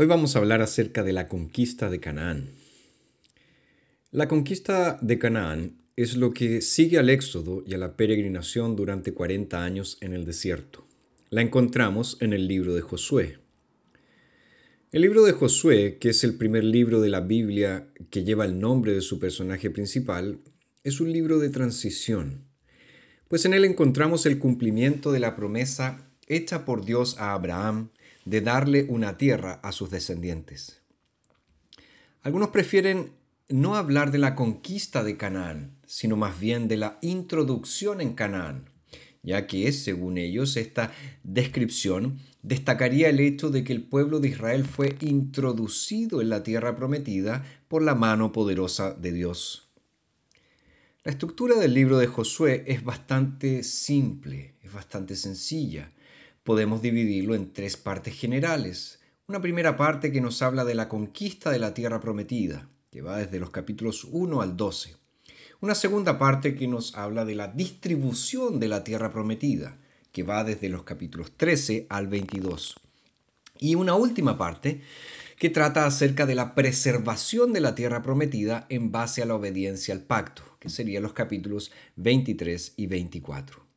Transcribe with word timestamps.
Hoy 0.00 0.06
vamos 0.06 0.36
a 0.36 0.38
hablar 0.38 0.62
acerca 0.62 1.02
de 1.02 1.12
la 1.12 1.26
conquista 1.26 1.90
de 1.90 1.98
Canaán. 1.98 2.50
La 4.12 4.28
conquista 4.28 4.96
de 5.02 5.18
Canaán 5.18 5.72
es 5.96 6.16
lo 6.16 6.32
que 6.32 6.60
sigue 6.60 7.00
al 7.00 7.10
éxodo 7.10 7.64
y 7.66 7.74
a 7.74 7.78
la 7.78 7.96
peregrinación 7.96 8.76
durante 8.76 9.12
40 9.12 9.60
años 9.60 9.98
en 10.00 10.12
el 10.12 10.24
desierto. 10.24 10.86
La 11.30 11.42
encontramos 11.42 12.16
en 12.20 12.32
el 12.32 12.46
libro 12.46 12.76
de 12.76 12.80
Josué. 12.80 13.38
El 14.92 15.02
libro 15.02 15.24
de 15.24 15.32
Josué, 15.32 15.98
que 15.98 16.10
es 16.10 16.22
el 16.22 16.34
primer 16.34 16.62
libro 16.62 17.00
de 17.00 17.08
la 17.08 17.18
Biblia 17.18 17.88
que 18.08 18.22
lleva 18.22 18.44
el 18.44 18.60
nombre 18.60 18.92
de 18.92 19.00
su 19.00 19.18
personaje 19.18 19.68
principal, 19.68 20.38
es 20.84 21.00
un 21.00 21.12
libro 21.12 21.40
de 21.40 21.48
transición, 21.48 22.44
pues 23.26 23.46
en 23.46 23.52
él 23.52 23.64
encontramos 23.64 24.26
el 24.26 24.38
cumplimiento 24.38 25.10
de 25.10 25.18
la 25.18 25.34
promesa 25.34 26.08
hecha 26.28 26.64
por 26.64 26.84
Dios 26.84 27.18
a 27.18 27.32
Abraham 27.32 27.90
de 28.28 28.42
darle 28.42 28.84
una 28.90 29.16
tierra 29.16 29.58
a 29.62 29.72
sus 29.72 29.90
descendientes. 29.90 30.82
Algunos 32.22 32.50
prefieren 32.50 33.12
no 33.48 33.76
hablar 33.76 34.10
de 34.10 34.18
la 34.18 34.34
conquista 34.34 35.02
de 35.02 35.16
Canaán, 35.16 35.78
sino 35.86 36.16
más 36.16 36.38
bien 36.38 36.68
de 36.68 36.76
la 36.76 36.98
introducción 37.00 38.02
en 38.02 38.12
Canaán, 38.12 38.68
ya 39.22 39.46
que, 39.46 39.72
según 39.72 40.18
ellos, 40.18 40.58
esta 40.58 40.92
descripción 41.22 42.18
destacaría 42.42 43.08
el 43.08 43.20
hecho 43.20 43.48
de 43.48 43.64
que 43.64 43.72
el 43.72 43.82
pueblo 43.82 44.20
de 44.20 44.28
Israel 44.28 44.64
fue 44.64 44.96
introducido 45.00 46.20
en 46.20 46.28
la 46.28 46.42
tierra 46.42 46.76
prometida 46.76 47.46
por 47.68 47.82
la 47.82 47.94
mano 47.94 48.30
poderosa 48.32 48.92
de 48.92 49.12
Dios. 49.12 49.70
La 51.02 51.12
estructura 51.12 51.56
del 51.58 51.72
libro 51.72 51.96
de 51.96 52.06
Josué 52.06 52.64
es 52.66 52.84
bastante 52.84 53.62
simple, 53.62 54.54
es 54.62 54.70
bastante 54.70 55.16
sencilla 55.16 55.90
podemos 56.48 56.80
dividirlo 56.80 57.34
en 57.34 57.52
tres 57.52 57.76
partes 57.76 58.18
generales. 58.18 59.00
Una 59.26 59.42
primera 59.42 59.76
parte 59.76 60.10
que 60.10 60.22
nos 60.22 60.40
habla 60.40 60.64
de 60.64 60.74
la 60.74 60.88
conquista 60.88 61.50
de 61.50 61.58
la 61.58 61.74
tierra 61.74 62.00
prometida, 62.00 62.70
que 62.90 63.02
va 63.02 63.18
desde 63.18 63.38
los 63.38 63.50
capítulos 63.50 64.04
1 64.10 64.40
al 64.40 64.56
12. 64.56 64.96
Una 65.60 65.74
segunda 65.74 66.18
parte 66.18 66.54
que 66.54 66.66
nos 66.66 66.96
habla 66.96 67.26
de 67.26 67.34
la 67.34 67.48
distribución 67.48 68.60
de 68.60 68.68
la 68.68 68.82
tierra 68.82 69.12
prometida, 69.12 69.76
que 70.10 70.22
va 70.22 70.42
desde 70.42 70.70
los 70.70 70.84
capítulos 70.84 71.32
13 71.36 71.86
al 71.90 72.06
22. 72.06 72.76
Y 73.60 73.74
una 73.74 73.94
última 73.94 74.38
parte 74.38 74.80
que 75.38 75.50
trata 75.50 75.84
acerca 75.84 76.24
de 76.24 76.34
la 76.34 76.54
preservación 76.54 77.52
de 77.52 77.60
la 77.60 77.74
tierra 77.74 78.00
prometida 78.00 78.64
en 78.70 78.90
base 78.90 79.20
a 79.20 79.26
la 79.26 79.34
obediencia 79.34 79.92
al 79.92 80.00
pacto, 80.00 80.44
que 80.60 80.70
serían 80.70 81.02
los 81.02 81.12
capítulos 81.12 81.72
23 81.96 82.72
y 82.78 82.86
24. 82.86 83.67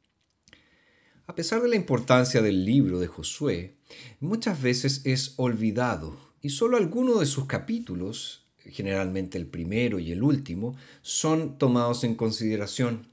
A 1.32 1.36
pesar 1.36 1.62
de 1.62 1.70
la 1.70 1.78
importancia 1.78 2.42
del 2.42 2.66
libro 2.66 3.00
de 3.00 3.08
Josué, 3.08 3.78
muchas 4.20 4.62
veces 4.62 5.00
es 5.06 5.36
olvidado 5.38 6.18
y 6.42 6.50
solo 6.50 6.76
algunos 6.76 7.22
de 7.22 7.26
sus 7.26 7.46
capítulos, 7.46 8.50
generalmente 8.66 9.38
el 9.38 9.48
primero 9.48 9.98
y 9.98 10.12
el 10.12 10.24
último, 10.24 10.76
son 11.02 11.58
tomados 11.58 12.04
en 12.04 12.16
consideración. 12.16 13.08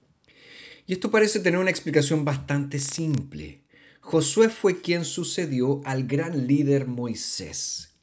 Y 0.89 0.95
esto 0.95 1.13
parece 1.13 1.39
tener 1.39 1.61
una 1.61 1.71
explicación 1.71 2.25
bastante 2.25 2.81
simple. 2.81 3.63
Josué 4.01 4.49
fue 4.49 4.81
quien 4.81 5.05
sucedió 5.05 5.81
al 5.85 6.09
gran 6.09 6.49
líder 6.49 6.89
Moisés, 6.89 7.95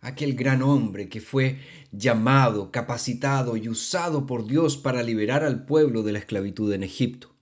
aquel 0.00 0.34
gran 0.34 0.62
hombre 0.62 1.10
que 1.10 1.20
fue 1.20 1.58
llamado, 1.92 2.70
capacitado 2.70 3.58
y 3.58 3.68
usado 3.68 4.24
por 4.24 4.46
Dios 4.46 4.78
para 4.78 5.02
liberar 5.02 5.44
al 5.44 5.66
pueblo 5.66 6.02
de 6.02 6.12
la 6.12 6.20
esclavitud 6.20 6.72
en 6.72 6.84
Egipto. 6.84 7.37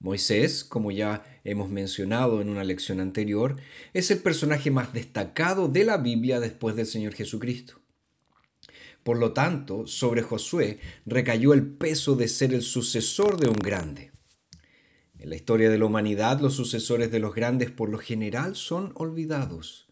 Moisés, 0.00 0.64
como 0.64 0.90
ya 0.90 1.24
hemos 1.44 1.68
mencionado 1.68 2.40
en 2.40 2.48
una 2.48 2.64
lección 2.64 3.00
anterior, 3.00 3.56
es 3.92 4.10
el 4.10 4.18
personaje 4.18 4.70
más 4.70 4.94
destacado 4.94 5.68
de 5.68 5.84
la 5.84 5.98
Biblia 5.98 6.40
después 6.40 6.74
del 6.74 6.86
Señor 6.86 7.12
Jesucristo. 7.12 7.80
Por 9.02 9.18
lo 9.18 9.32
tanto, 9.32 9.86
sobre 9.86 10.22
Josué 10.22 10.78
recayó 11.04 11.52
el 11.52 11.66
peso 11.66 12.16
de 12.16 12.28
ser 12.28 12.54
el 12.54 12.62
sucesor 12.62 13.38
de 13.38 13.48
un 13.48 13.58
grande. 13.58 14.10
En 15.18 15.28
la 15.28 15.36
historia 15.36 15.68
de 15.68 15.76
la 15.76 15.84
humanidad, 15.84 16.40
los 16.40 16.54
sucesores 16.54 17.10
de 17.10 17.18
los 17.18 17.34
grandes 17.34 17.70
por 17.70 17.90
lo 17.90 17.98
general 17.98 18.56
son 18.56 18.92
olvidados. 18.94 19.86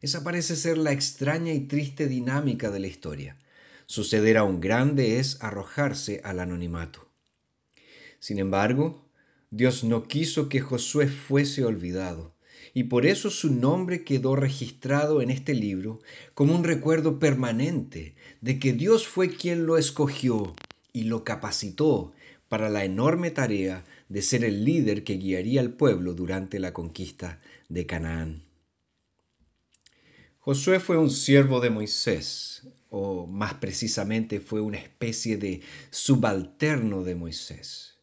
Esa 0.00 0.24
parece 0.24 0.56
ser 0.56 0.78
la 0.78 0.92
extraña 0.92 1.52
y 1.52 1.60
triste 1.60 2.08
dinámica 2.08 2.70
de 2.70 2.80
la 2.80 2.86
historia. 2.86 3.36
Suceder 3.84 4.38
a 4.38 4.44
un 4.44 4.60
grande 4.60 5.18
es 5.18 5.36
arrojarse 5.42 6.22
al 6.24 6.40
anonimato. 6.40 7.10
Sin 8.20 8.38
embargo, 8.38 9.09
Dios 9.50 9.82
no 9.82 10.04
quiso 10.04 10.48
que 10.48 10.60
Josué 10.60 11.08
fuese 11.08 11.64
olvidado, 11.64 12.36
y 12.72 12.84
por 12.84 13.04
eso 13.04 13.30
su 13.30 13.52
nombre 13.52 14.04
quedó 14.04 14.36
registrado 14.36 15.22
en 15.22 15.30
este 15.30 15.54
libro 15.54 16.00
como 16.34 16.54
un 16.54 16.62
recuerdo 16.62 17.18
permanente 17.18 18.14
de 18.40 18.60
que 18.60 18.72
Dios 18.72 19.08
fue 19.08 19.28
quien 19.28 19.66
lo 19.66 19.76
escogió 19.76 20.54
y 20.92 21.04
lo 21.04 21.24
capacitó 21.24 22.12
para 22.48 22.68
la 22.68 22.84
enorme 22.84 23.32
tarea 23.32 23.84
de 24.08 24.22
ser 24.22 24.44
el 24.44 24.64
líder 24.64 25.02
que 25.02 25.14
guiaría 25.14 25.60
al 25.60 25.72
pueblo 25.72 26.14
durante 26.14 26.60
la 26.60 26.72
conquista 26.72 27.40
de 27.68 27.86
Canaán. 27.86 28.44
Josué 30.38 30.78
fue 30.80 30.96
un 30.96 31.10
siervo 31.10 31.60
de 31.60 31.70
Moisés, 31.70 32.68
o 32.88 33.26
más 33.26 33.54
precisamente 33.54 34.40
fue 34.40 34.60
una 34.60 34.78
especie 34.78 35.36
de 35.36 35.60
subalterno 35.90 37.02
de 37.02 37.14
Moisés. 37.14 37.99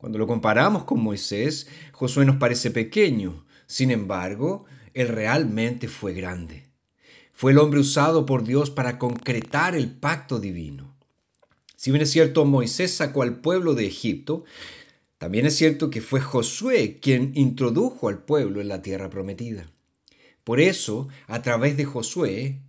Cuando 0.00 0.16
lo 0.16 0.26
comparamos 0.26 0.84
con 0.84 1.02
Moisés, 1.02 1.66
Josué 1.92 2.24
nos 2.24 2.36
parece 2.36 2.70
pequeño. 2.70 3.44
Sin 3.66 3.90
embargo, 3.90 4.64
él 4.94 5.08
realmente 5.08 5.88
fue 5.88 6.14
grande. 6.14 6.64
Fue 7.34 7.52
el 7.52 7.58
hombre 7.58 7.80
usado 7.80 8.24
por 8.24 8.42
Dios 8.44 8.70
para 8.70 8.98
concretar 8.98 9.74
el 9.74 9.90
pacto 9.90 10.40
divino. 10.40 10.96
Si 11.76 11.90
bien 11.90 12.02
es 12.02 12.10
cierto, 12.10 12.46
Moisés 12.46 12.94
sacó 12.94 13.22
al 13.22 13.42
pueblo 13.42 13.74
de 13.74 13.86
Egipto, 13.86 14.44
también 15.18 15.44
es 15.44 15.56
cierto 15.56 15.90
que 15.90 16.00
fue 16.00 16.22
Josué 16.22 16.98
quien 16.98 17.32
introdujo 17.34 18.08
al 18.08 18.24
pueblo 18.24 18.62
en 18.62 18.68
la 18.68 18.80
tierra 18.80 19.10
prometida. 19.10 19.66
Por 20.44 20.60
eso, 20.60 21.08
a 21.26 21.42
través 21.42 21.76
de 21.76 21.84
Josué, 21.84 22.62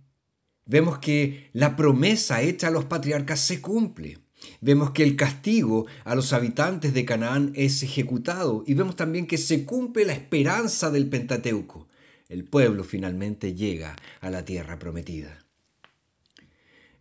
vemos 0.66 0.98
que 0.98 1.48
la 1.54 1.76
promesa 1.76 2.42
hecha 2.42 2.68
a 2.68 2.70
los 2.70 2.84
patriarcas 2.84 3.40
se 3.40 3.62
cumple. 3.62 4.18
Vemos 4.60 4.90
que 4.90 5.02
el 5.02 5.16
castigo 5.16 5.86
a 6.04 6.14
los 6.14 6.32
habitantes 6.32 6.94
de 6.94 7.04
Canaán 7.04 7.52
es 7.54 7.82
ejecutado 7.82 8.64
y 8.66 8.74
vemos 8.74 8.96
también 8.96 9.26
que 9.26 9.38
se 9.38 9.64
cumple 9.64 10.04
la 10.04 10.12
esperanza 10.12 10.90
del 10.90 11.08
Pentateuco. 11.08 11.88
El 12.28 12.44
pueblo 12.44 12.84
finalmente 12.84 13.54
llega 13.54 13.96
a 14.20 14.30
la 14.30 14.44
tierra 14.44 14.78
prometida. 14.78 15.38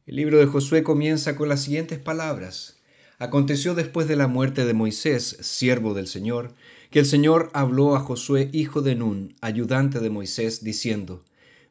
El 0.06 0.16
libro 0.16 0.40
de 0.40 0.47
Josué 0.47 0.84
comienza 0.84 1.35
con 1.35 1.47
las 1.47 1.63
siguientes 1.63 2.00
palabras. 2.00 2.78
Aconteció 3.19 3.75
después 3.75 4.08
de 4.08 4.16
la 4.16 4.28
muerte 4.28 4.66
de 4.66 4.73
Moisés, 4.73 5.38
siervo 5.41 5.94
del 5.94 6.08
Señor, 6.08 6.53
que 6.90 7.00
el 7.00 7.06
Señor 7.06 7.50
habló 7.53 7.96
a 7.96 8.00
Josué, 8.00 8.50
hijo 8.52 8.81
de 8.81 8.96
Nun, 8.96 9.35
ayudante 9.41 10.00
de 10.00 10.09
Moisés, 10.09 10.63
diciendo, 10.63 11.23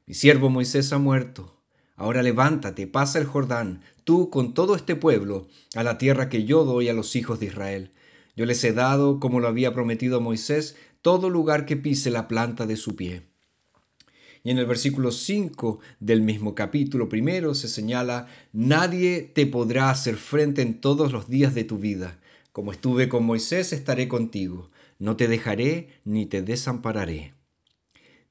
Mi 0.06 0.14
siervo 0.14 0.48
Moisés 0.48 0.92
ha 0.92 0.98
muerto 0.98 1.60
Ahora 2.00 2.22
levántate, 2.22 2.86
pasa 2.86 3.18
el 3.18 3.26
Jordán, 3.26 3.82
tú 4.10 4.28
con 4.28 4.54
todo 4.54 4.74
este 4.74 4.96
pueblo, 4.96 5.46
a 5.76 5.84
la 5.84 5.96
tierra 5.96 6.28
que 6.28 6.42
yo 6.42 6.64
doy 6.64 6.88
a 6.88 6.92
los 6.92 7.14
hijos 7.14 7.38
de 7.38 7.46
Israel. 7.46 7.92
Yo 8.34 8.44
les 8.44 8.64
he 8.64 8.72
dado, 8.72 9.20
como 9.20 9.38
lo 9.38 9.46
había 9.46 9.72
prometido 9.72 10.16
a 10.16 10.20
Moisés, 10.20 10.74
todo 11.00 11.30
lugar 11.30 11.64
que 11.64 11.76
pise 11.76 12.10
la 12.10 12.26
planta 12.26 12.66
de 12.66 12.74
su 12.74 12.96
pie. 12.96 13.22
Y 14.42 14.50
en 14.50 14.58
el 14.58 14.66
versículo 14.66 15.12
5 15.12 15.78
del 16.00 16.22
mismo 16.22 16.56
capítulo 16.56 17.08
primero 17.08 17.54
se 17.54 17.68
señala, 17.68 18.26
Nadie 18.52 19.22
te 19.32 19.46
podrá 19.46 19.90
hacer 19.90 20.16
frente 20.16 20.60
en 20.60 20.80
todos 20.80 21.12
los 21.12 21.28
días 21.28 21.54
de 21.54 21.62
tu 21.62 21.78
vida. 21.78 22.18
Como 22.50 22.72
estuve 22.72 23.08
con 23.08 23.24
Moisés, 23.24 23.72
estaré 23.72 24.08
contigo. 24.08 24.72
No 24.98 25.14
te 25.14 25.28
dejaré 25.28 26.00
ni 26.04 26.26
te 26.26 26.42
desampararé. 26.42 27.32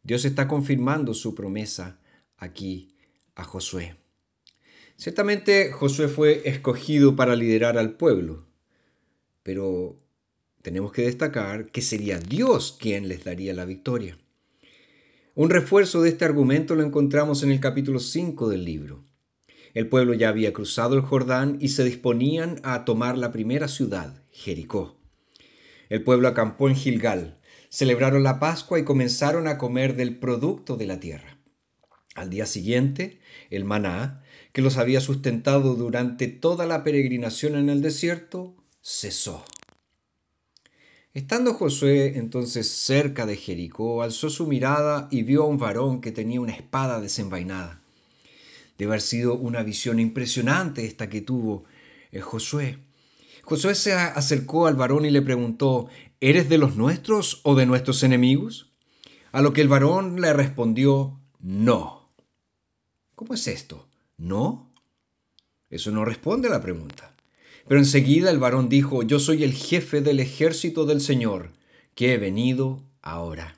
Dios 0.03 0.25
está 0.25 0.49
confirmando 0.49 1.13
su 1.13 1.33
promesa 1.35 2.01
aquí 2.37 2.89
a 3.35 3.45
Josué. 3.45 3.98
Ciertamente 4.99 5.71
Josué 5.71 6.09
fue 6.09 6.41
escogido 6.43 7.15
para 7.15 7.37
liderar 7.37 7.77
al 7.77 7.93
pueblo, 7.93 8.45
pero 9.43 9.95
tenemos 10.61 10.91
que 10.91 11.03
destacar 11.03 11.67
que 11.67 11.81
sería 11.81 12.19
Dios 12.19 12.77
quien 12.77 13.07
les 13.07 13.23
daría 13.23 13.53
la 13.53 13.63
victoria. 13.63 14.17
Un 15.35 15.51
refuerzo 15.51 16.01
de 16.01 16.09
este 16.09 16.25
argumento 16.25 16.75
lo 16.75 16.83
encontramos 16.83 17.43
en 17.43 17.51
el 17.51 17.61
capítulo 17.61 18.01
5 18.01 18.49
del 18.49 18.65
libro. 18.65 19.05
El 19.73 19.87
pueblo 19.87 20.15
ya 20.15 20.27
había 20.27 20.51
cruzado 20.51 20.95
el 20.95 21.01
Jordán 21.01 21.55
y 21.61 21.69
se 21.69 21.85
disponían 21.85 22.59
a 22.63 22.83
tomar 22.83 23.17
la 23.17 23.31
primera 23.31 23.69
ciudad, 23.69 24.21
Jericó. 24.31 24.99
El 25.87 26.03
pueblo 26.03 26.27
acampó 26.27 26.67
en 26.67 26.75
Gilgal, 26.75 27.37
celebraron 27.69 28.23
la 28.23 28.41
Pascua 28.41 28.77
y 28.77 28.83
comenzaron 28.83 29.47
a 29.47 29.57
comer 29.57 29.95
del 29.95 30.19
producto 30.19 30.75
de 30.75 30.87
la 30.87 30.99
tierra. 30.99 31.37
Al 32.15 32.29
día 32.29 32.45
siguiente, 32.45 33.21
el 33.49 33.63
maná, 33.63 34.23
que 34.51 34.61
los 34.61 34.77
había 34.77 35.01
sustentado 35.01 35.75
durante 35.75 36.27
toda 36.27 36.65
la 36.65 36.83
peregrinación 36.83 37.55
en 37.55 37.69
el 37.69 37.81
desierto, 37.81 38.55
cesó. 38.81 39.45
Estando 41.13 41.53
Josué 41.53 42.17
entonces 42.17 42.69
cerca 42.69 43.25
de 43.25 43.35
Jericó, 43.35 44.03
alzó 44.03 44.29
su 44.29 44.47
mirada 44.47 45.07
y 45.11 45.23
vio 45.23 45.43
a 45.43 45.47
un 45.47 45.57
varón 45.57 46.01
que 46.01 46.11
tenía 46.11 46.39
una 46.39 46.53
espada 46.53 47.01
desenvainada. 47.01 47.81
Debe 48.77 48.91
haber 48.91 49.01
sido 49.01 49.35
una 49.35 49.63
visión 49.63 49.99
impresionante 49.99 50.85
esta 50.85 51.09
que 51.09 51.21
tuvo 51.21 51.65
eh, 52.11 52.21
Josué. 52.21 52.79
Josué 53.43 53.75
se 53.75 53.93
acercó 53.93 54.67
al 54.67 54.75
varón 54.75 55.05
y 55.05 55.09
le 55.09 55.21
preguntó, 55.21 55.89
¿Eres 56.21 56.47
de 56.47 56.57
los 56.57 56.75
nuestros 56.75 57.41
o 57.43 57.55
de 57.55 57.65
nuestros 57.65 58.03
enemigos? 58.03 58.71
A 59.31 59.41
lo 59.41 59.51
que 59.51 59.61
el 59.61 59.67
varón 59.67 60.21
le 60.21 60.31
respondió, 60.33 61.19
no. 61.39 62.13
¿Cómo 63.15 63.33
es 63.33 63.47
esto? 63.47 63.88
¿No? 64.19 64.71
Eso 65.69 65.91
no 65.91 66.05
responde 66.05 66.49
a 66.49 66.51
la 66.51 66.61
pregunta. 66.61 67.15
Pero 67.67 67.79
enseguida 67.79 68.29
el 68.29 68.37
varón 68.37 68.69
dijo, 68.69 69.01
yo 69.01 69.19
soy 69.19 69.43
el 69.43 69.53
jefe 69.53 70.01
del 70.01 70.19
ejército 70.19 70.85
del 70.85 71.01
Señor, 71.01 71.53
que 71.95 72.13
he 72.13 72.17
venido 72.17 72.83
ahora. 73.01 73.57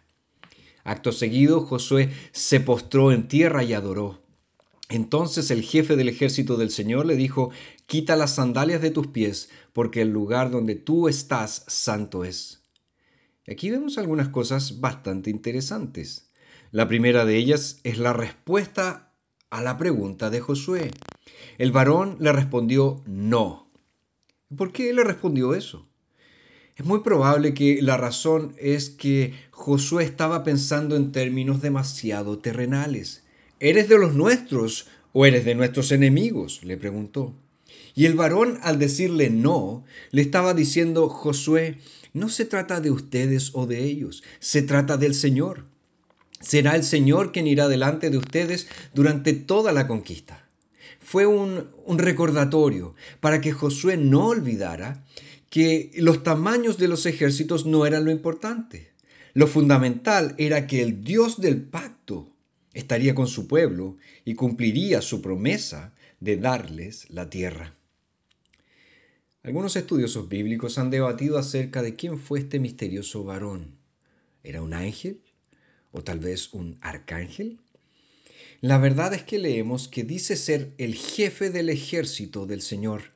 Acto 0.84 1.12
seguido, 1.12 1.62
Josué 1.62 2.12
se 2.32 2.60
postró 2.60 3.12
en 3.12 3.28
tierra 3.28 3.64
y 3.64 3.74
adoró. 3.74 4.22
Entonces 4.90 5.52
el 5.52 5.64
jefe 5.64 5.96
del 5.96 6.10
ejército 6.10 6.58
del 6.58 6.70
Señor 6.70 7.06
le 7.06 7.16
dijo, 7.16 7.52
quita 7.86 8.16
las 8.16 8.36
sandalias 8.36 8.82
de 8.82 8.92
tus 8.92 9.08
pies, 9.08 9.50
porque 9.74 10.02
el 10.02 10.10
lugar 10.10 10.52
donde 10.52 10.76
tú 10.76 11.08
estás 11.08 11.64
santo 11.68 12.26
es. 12.26 12.62
Aquí 13.48 13.72
vemos 13.72 13.98
algunas 13.98 14.30
cosas 14.30 14.82
bastante 14.82 15.30
interesantes. 15.30 16.30
La 16.72 16.88
primera 16.88 17.26
de 17.26 17.38
ellas 17.38 17.80
es 17.84 17.98
la 17.98 18.14
respuesta 18.14 19.11
a 19.52 19.62
la 19.62 19.78
pregunta 19.78 20.30
de 20.30 20.40
Josué. 20.40 20.92
El 21.60 21.72
varón 21.72 22.18
le 22.20 22.32
respondió 22.32 23.04
no. 23.06 23.70
¿Por 24.56 24.72
qué 24.72 24.92
le 24.94 25.04
respondió 25.04 25.54
eso? 25.54 25.88
Es 26.78 26.86
muy 26.86 27.02
probable 27.02 27.54
que 27.54 27.82
la 27.82 27.98
razón 27.98 28.56
es 28.58 28.90
que 28.90 29.34
Josué 29.52 30.04
estaba 30.04 30.44
pensando 30.44 30.96
en 30.96 31.12
términos 31.12 31.62
demasiado 31.62 32.40
terrenales. 32.40 33.24
¿Eres 33.60 33.88
de 33.90 34.00
los 34.00 34.16
nuestros 34.16 34.88
o 35.14 35.26
eres 35.26 35.46
de 35.46 35.54
nuestros 35.54 35.92
enemigos? 35.92 36.64
le 36.64 36.78
preguntó. 36.78 37.36
Y 37.94 38.06
el 38.06 38.16
varón 38.16 38.58
al 38.64 38.80
decirle 38.80 39.30
no, 39.30 39.84
le 40.12 40.22
estaba 40.22 40.54
diciendo, 40.54 41.10
Josué, 41.10 41.78
no 42.14 42.30
se 42.30 42.46
trata 42.46 42.80
de 42.80 42.90
ustedes 42.90 43.52
o 43.54 43.68
de 43.68 43.84
ellos, 43.84 44.24
se 44.40 44.62
trata 44.62 44.98
del 44.98 45.14
Señor. 45.14 45.66
Será 46.42 46.76
el 46.76 46.84
Señor 46.84 47.32
quien 47.32 47.48
irá 47.48 47.68
delante 47.68 48.10
de 48.10 48.18
ustedes 48.18 48.68
durante 48.94 49.34
toda 49.34 49.72
la 49.72 49.88
conquista 49.88 50.42
fue 51.02 51.26
un, 51.26 51.68
recordatorio 51.98 52.96
para 53.20 53.42
que 53.42 53.52
Josué 53.52 53.98
no 53.98 54.28
olvidara 54.28 55.04
que 55.50 55.92
los 55.96 56.24
tamaños 56.24 56.78
de 56.78 56.88
los 56.88 57.06
ejércitos 57.06 57.66
no 57.66 57.86
eran 57.86 58.06
lo 58.06 58.12
importante. 58.12 58.92
Lo 59.34 59.48
fundamental 59.48 60.36
era 60.38 60.68
que 60.68 60.82
el 60.82 61.04
Dios 61.04 61.42
del 61.42 61.62
pacto 61.62 62.30
estaría 62.74 63.16
con 63.16 63.28
su 63.28 63.48
pueblo 63.48 63.98
y 64.24 64.36
cumpliría 64.36 65.02
su 65.02 65.22
promesa 65.22 65.94
de 66.20 66.38
darles 66.38 67.10
la 67.10 67.30
tierra. 67.30 67.74
Algunos 69.44 69.76
estudiosos 69.76 70.30
bíblicos 70.30 70.78
han 70.78 70.92
debatido 70.92 71.38
acerca 71.38 71.82
de 71.82 71.96
quién 71.96 72.20
fue 72.20 72.40
este 72.40 72.60
misterioso 72.60 73.24
varón. 73.24 73.76
¿Era 74.44 74.62
un 74.62 74.74
ángel? 74.74 75.22
¿O 75.92 76.04
tal 76.04 76.20
vez 76.20 76.54
un 76.54 76.78
arcángel? 76.82 77.60
La 78.62 78.78
verdad 78.78 79.14
es 79.14 79.24
que 79.24 79.40
leemos 79.40 79.88
que 79.88 80.04
dice 80.04 80.36
ser 80.36 80.74
el 80.78 80.96
jefe 80.96 81.50
del 81.50 81.70
ejército 81.70 82.46
del 82.46 82.62
Señor. 82.62 83.14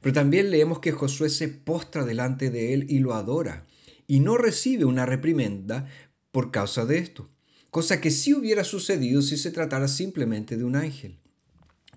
Pero 0.00 0.14
también 0.14 0.50
leemos 0.50 0.78
que 0.78 0.92
Josué 0.92 1.28
se 1.28 1.48
postra 1.48 2.04
delante 2.04 2.50
de 2.50 2.72
él 2.72 2.86
y 2.88 3.00
lo 3.00 3.14
adora, 3.14 3.66
y 4.06 4.20
no 4.20 4.36
recibe 4.36 4.84
una 4.84 5.04
reprimenda 5.04 5.88
por 6.30 6.50
causa 6.50 6.86
de 6.86 6.98
esto, 6.98 7.28
cosa 7.70 8.00
que 8.00 8.10
sí 8.10 8.32
hubiera 8.32 8.64
sucedido 8.64 9.22
si 9.22 9.36
se 9.36 9.50
tratara 9.50 9.88
simplemente 9.88 10.56
de 10.56 10.64
un 10.64 10.76
ángel. 10.76 11.18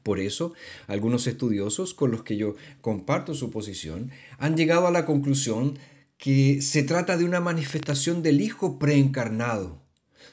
Por 0.03 0.19
eso, 0.19 0.53
algunos 0.87 1.27
estudiosos 1.27 1.93
con 1.93 2.11
los 2.11 2.23
que 2.23 2.37
yo 2.37 2.55
comparto 2.81 3.35
su 3.35 3.51
posición 3.51 4.11
han 4.39 4.57
llegado 4.57 4.87
a 4.87 4.91
la 4.91 5.05
conclusión 5.05 5.77
que 6.17 6.61
se 6.61 6.83
trata 6.83 7.17
de 7.17 7.25
una 7.25 7.39
manifestación 7.39 8.21
del 8.23 8.41
Hijo 8.41 8.79
preencarnado. 8.79 9.80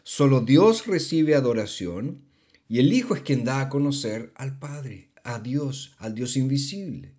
Solo 0.03 0.41
Dios 0.41 0.87
recibe 0.87 1.35
adoración 1.35 2.23
y 2.69 2.79
el 2.81 2.93
Hijo 2.93 3.15
es 3.15 3.23
quien 3.23 3.45
da 3.45 3.61
a 3.61 3.69
conocer 3.69 4.33
al 4.35 4.59
Padre, 4.59 5.11
a 5.25 5.39
Dios, 5.39 5.95
al 5.99 6.15
Dios 6.15 6.37
invisible. 6.37 7.13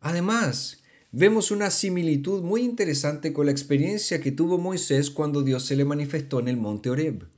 Además, 0.00 0.82
vemos 1.12 1.50
una 1.50 1.70
similitud 1.70 2.42
muy 2.42 2.62
interesante 2.62 3.32
con 3.32 3.46
la 3.46 3.52
experiencia 3.52 4.20
que 4.20 4.32
tuvo 4.32 4.58
Moisés 4.58 5.10
cuando 5.10 5.42
Dios 5.42 5.64
se 5.64 5.76
le 5.76 5.84
manifestó 5.84 6.40
en 6.40 6.48
el 6.48 6.56
monte 6.56 6.90
Oreb. 6.90 7.28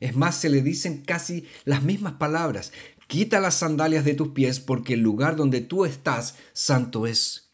Es 0.00 0.16
más, 0.16 0.36
se 0.36 0.48
le 0.48 0.62
dicen 0.62 1.02
casi 1.02 1.44
las 1.64 1.84
mismas 1.84 2.14
palabras. 2.14 2.72
Quita 3.06 3.38
las 3.38 3.54
sandalias 3.54 4.04
de 4.04 4.14
tus 4.14 4.28
pies 4.28 4.58
porque 4.58 4.94
el 4.94 5.00
lugar 5.00 5.36
donde 5.36 5.60
tú 5.60 5.84
estás 5.84 6.34
santo 6.52 7.06
es. 7.06 7.51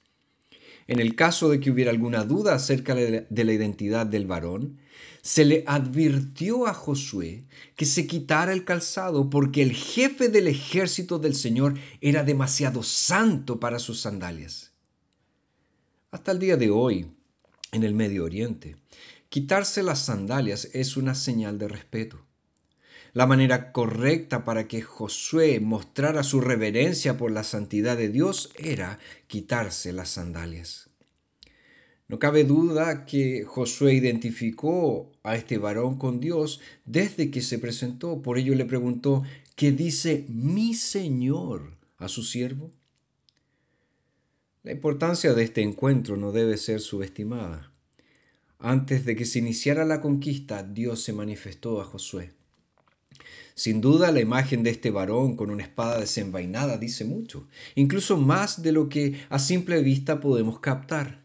En 0.88 1.00
el 1.00 1.14
caso 1.14 1.50
de 1.50 1.60
que 1.60 1.70
hubiera 1.70 1.90
alguna 1.90 2.24
duda 2.24 2.54
acerca 2.54 2.94
de 2.94 3.26
la 3.30 3.52
identidad 3.52 4.06
del 4.06 4.26
varón, 4.26 4.78
se 5.22 5.44
le 5.44 5.64
advirtió 5.66 6.66
a 6.66 6.72
Josué 6.72 7.44
que 7.76 7.84
se 7.84 8.06
quitara 8.06 8.54
el 8.54 8.64
calzado 8.64 9.28
porque 9.28 9.62
el 9.62 9.72
jefe 9.72 10.28
del 10.28 10.48
ejército 10.48 11.18
del 11.18 11.34
Señor 11.34 11.74
era 12.00 12.22
demasiado 12.22 12.82
santo 12.82 13.60
para 13.60 13.78
sus 13.78 14.00
sandalias. 14.00 14.72
Hasta 16.10 16.32
el 16.32 16.38
día 16.38 16.56
de 16.56 16.70
hoy, 16.70 17.10
en 17.72 17.84
el 17.84 17.92
Medio 17.94 18.24
Oriente, 18.24 18.76
quitarse 19.28 19.82
las 19.82 19.98
sandalias 20.06 20.70
es 20.72 20.96
una 20.96 21.14
señal 21.14 21.58
de 21.58 21.68
respeto. 21.68 22.24
La 23.18 23.26
manera 23.26 23.72
correcta 23.72 24.44
para 24.44 24.68
que 24.68 24.80
Josué 24.80 25.58
mostrara 25.58 26.22
su 26.22 26.40
reverencia 26.40 27.16
por 27.16 27.32
la 27.32 27.42
santidad 27.42 27.96
de 27.96 28.10
Dios 28.10 28.52
era 28.54 29.00
quitarse 29.26 29.92
las 29.92 30.10
sandalias. 30.10 30.88
No 32.06 32.20
cabe 32.20 32.44
duda 32.44 33.06
que 33.06 33.42
Josué 33.44 33.94
identificó 33.94 35.10
a 35.24 35.34
este 35.34 35.58
varón 35.58 35.98
con 35.98 36.20
Dios 36.20 36.60
desde 36.84 37.32
que 37.32 37.42
se 37.42 37.58
presentó. 37.58 38.22
Por 38.22 38.38
ello 38.38 38.54
le 38.54 38.66
preguntó, 38.66 39.24
¿qué 39.56 39.72
dice 39.72 40.24
mi 40.28 40.74
Señor 40.74 41.76
a 41.96 42.06
su 42.06 42.22
siervo? 42.22 42.70
La 44.62 44.70
importancia 44.70 45.34
de 45.34 45.42
este 45.42 45.62
encuentro 45.62 46.16
no 46.16 46.30
debe 46.30 46.56
ser 46.56 46.78
subestimada. 46.78 47.72
Antes 48.60 49.04
de 49.04 49.16
que 49.16 49.24
se 49.24 49.40
iniciara 49.40 49.84
la 49.84 50.00
conquista, 50.00 50.62
Dios 50.62 51.02
se 51.02 51.12
manifestó 51.12 51.80
a 51.80 51.84
Josué. 51.84 52.37
Sin 53.58 53.80
duda, 53.80 54.12
la 54.12 54.20
imagen 54.20 54.62
de 54.62 54.70
este 54.70 54.92
varón 54.92 55.34
con 55.34 55.50
una 55.50 55.64
espada 55.64 55.98
desenvainada 55.98 56.78
dice 56.78 57.04
mucho, 57.04 57.48
incluso 57.74 58.16
más 58.16 58.62
de 58.62 58.70
lo 58.70 58.88
que 58.88 59.20
a 59.30 59.40
simple 59.40 59.82
vista 59.82 60.20
podemos 60.20 60.60
captar. 60.60 61.24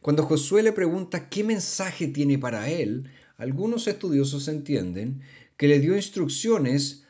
Cuando 0.00 0.24
Josué 0.24 0.64
le 0.64 0.72
pregunta 0.72 1.28
qué 1.28 1.44
mensaje 1.44 2.08
tiene 2.08 2.36
para 2.36 2.68
él, 2.68 3.08
algunos 3.36 3.86
estudiosos 3.86 4.48
entienden 4.48 5.20
que 5.56 5.68
le 5.68 5.78
dio 5.78 5.94
instrucciones 5.94 7.04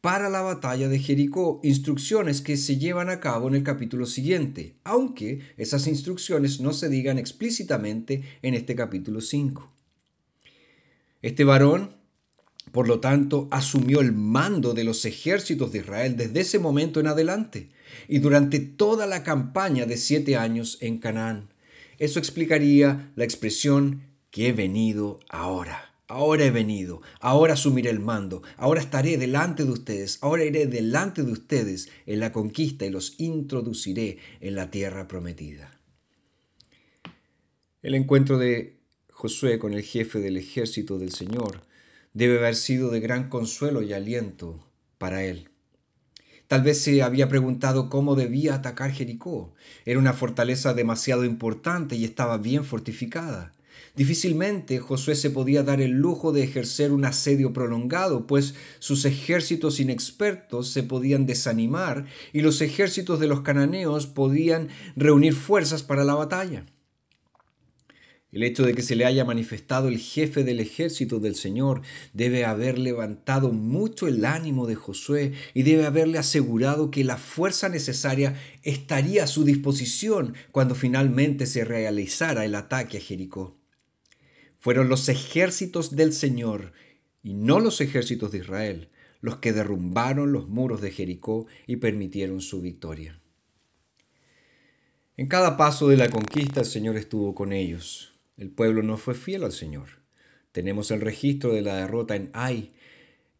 para 0.00 0.28
la 0.28 0.42
batalla 0.42 0.88
de 0.88 1.00
Jericó, 1.00 1.58
instrucciones 1.64 2.40
que 2.40 2.56
se 2.56 2.78
llevan 2.78 3.10
a 3.10 3.18
cabo 3.18 3.48
en 3.48 3.56
el 3.56 3.64
capítulo 3.64 4.06
siguiente, 4.06 4.76
aunque 4.84 5.40
esas 5.56 5.88
instrucciones 5.88 6.60
no 6.60 6.72
se 6.72 6.88
digan 6.88 7.18
explícitamente 7.18 8.22
en 8.42 8.54
este 8.54 8.76
capítulo 8.76 9.20
5. 9.20 9.72
Este 11.20 11.42
varón, 11.42 12.00
por 12.72 12.88
lo 12.88 13.00
tanto, 13.00 13.48
asumió 13.50 14.00
el 14.00 14.12
mando 14.12 14.72
de 14.72 14.84
los 14.84 15.04
ejércitos 15.04 15.72
de 15.72 15.80
Israel 15.80 16.16
desde 16.16 16.40
ese 16.40 16.58
momento 16.58 17.00
en 17.00 17.06
adelante 17.06 17.68
y 18.08 18.18
durante 18.18 18.60
toda 18.60 19.06
la 19.06 19.22
campaña 19.22 19.84
de 19.84 19.98
siete 19.98 20.36
años 20.36 20.78
en 20.80 20.98
Canaán. 20.98 21.50
Eso 21.98 22.18
explicaría 22.18 23.12
la 23.14 23.24
expresión 23.24 24.02
que 24.30 24.48
he 24.48 24.52
venido 24.52 25.20
ahora. 25.28 25.90
Ahora 26.08 26.44
he 26.44 26.50
venido, 26.50 27.00
ahora 27.20 27.54
asumiré 27.54 27.88
el 27.90 28.00
mando, 28.00 28.42
ahora 28.56 28.80
estaré 28.80 29.16
delante 29.16 29.64
de 29.64 29.70
ustedes, 29.70 30.18
ahora 30.20 30.44
iré 30.44 30.66
delante 30.66 31.22
de 31.22 31.32
ustedes 31.32 31.88
en 32.04 32.20
la 32.20 32.32
conquista 32.32 32.84
y 32.84 32.90
los 32.90 33.14
introduciré 33.18 34.18
en 34.40 34.54
la 34.56 34.70
tierra 34.70 35.08
prometida. 35.08 35.78
El 37.82 37.94
encuentro 37.94 38.36
de 38.36 38.78
Josué 39.10 39.58
con 39.58 39.72
el 39.72 39.82
jefe 39.82 40.20
del 40.20 40.36
ejército 40.36 40.98
del 40.98 41.12
Señor 41.12 41.62
debe 42.14 42.38
haber 42.38 42.56
sido 42.56 42.90
de 42.90 43.00
gran 43.00 43.28
consuelo 43.28 43.82
y 43.82 43.92
aliento 43.92 44.66
para 44.98 45.24
él. 45.24 45.48
Tal 46.48 46.62
vez 46.62 46.82
se 46.82 47.02
había 47.02 47.28
preguntado 47.28 47.88
cómo 47.88 48.14
debía 48.14 48.54
atacar 48.54 48.90
Jericó. 48.90 49.54
Era 49.86 49.98
una 49.98 50.12
fortaleza 50.12 50.74
demasiado 50.74 51.24
importante 51.24 51.96
y 51.96 52.04
estaba 52.04 52.36
bien 52.36 52.64
fortificada. 52.64 53.52
Difícilmente 53.96 54.78
Josué 54.78 55.14
se 55.14 55.30
podía 55.30 55.62
dar 55.62 55.80
el 55.80 55.92
lujo 55.92 56.32
de 56.32 56.42
ejercer 56.42 56.92
un 56.92 57.04
asedio 57.04 57.52
prolongado, 57.52 58.26
pues 58.26 58.54
sus 58.78 59.04
ejércitos 59.04 59.80
inexpertos 59.80 60.68
se 60.68 60.82
podían 60.82 61.26
desanimar 61.26 62.06
y 62.32 62.40
los 62.40 62.60
ejércitos 62.60 63.20
de 63.20 63.26
los 63.26 63.40
cananeos 63.40 64.06
podían 64.06 64.68
reunir 64.96 65.34
fuerzas 65.34 65.82
para 65.82 66.04
la 66.04 66.14
batalla. 66.14 66.64
El 68.32 68.44
hecho 68.44 68.64
de 68.64 68.72
que 68.72 68.80
se 68.80 68.96
le 68.96 69.04
haya 69.04 69.26
manifestado 69.26 69.88
el 69.88 69.98
jefe 69.98 70.42
del 70.42 70.58
ejército 70.58 71.20
del 71.20 71.34
Señor 71.34 71.82
debe 72.14 72.46
haber 72.46 72.78
levantado 72.78 73.52
mucho 73.52 74.08
el 74.08 74.24
ánimo 74.24 74.66
de 74.66 74.74
Josué 74.74 75.34
y 75.52 75.64
debe 75.64 75.84
haberle 75.84 76.16
asegurado 76.16 76.90
que 76.90 77.04
la 77.04 77.18
fuerza 77.18 77.68
necesaria 77.68 78.40
estaría 78.62 79.24
a 79.24 79.26
su 79.26 79.44
disposición 79.44 80.34
cuando 80.50 80.74
finalmente 80.74 81.44
se 81.44 81.66
realizara 81.66 82.46
el 82.46 82.54
ataque 82.54 82.96
a 82.96 83.00
Jericó. 83.02 83.58
Fueron 84.58 84.88
los 84.88 85.10
ejércitos 85.10 85.94
del 85.94 86.14
Señor 86.14 86.72
y 87.22 87.34
no 87.34 87.60
los 87.60 87.82
ejércitos 87.82 88.32
de 88.32 88.38
Israel 88.38 88.88
los 89.20 89.36
que 89.36 89.52
derrumbaron 89.52 90.32
los 90.32 90.48
muros 90.48 90.80
de 90.80 90.90
Jericó 90.90 91.46
y 91.66 91.76
permitieron 91.76 92.40
su 92.40 92.62
victoria. 92.62 93.20
En 95.18 95.28
cada 95.28 95.58
paso 95.58 95.86
de 95.88 95.98
la 95.98 96.08
conquista 96.08 96.60
el 96.60 96.66
Señor 96.66 96.96
estuvo 96.96 97.34
con 97.34 97.52
ellos 97.52 98.11
el 98.42 98.50
pueblo 98.50 98.82
no 98.82 98.96
fue 98.96 99.14
fiel 99.14 99.44
al 99.44 99.52
Señor. 99.52 100.00
Tenemos 100.50 100.90
el 100.90 101.00
registro 101.00 101.54
de 101.54 101.62
la 101.62 101.76
derrota 101.76 102.16
en 102.16 102.28
Ai, 102.32 102.72